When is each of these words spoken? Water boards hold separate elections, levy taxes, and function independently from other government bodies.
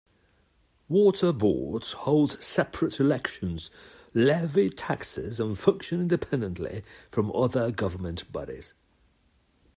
Water 0.89 1.31
boards 1.31 1.91
hold 1.91 2.31
separate 2.31 2.99
elections, 2.99 3.69
levy 4.15 4.71
taxes, 4.71 5.39
and 5.39 5.59
function 5.59 5.99
independently 6.01 6.81
from 7.11 7.31
other 7.35 7.69
government 7.69 8.31
bodies. 8.31 8.73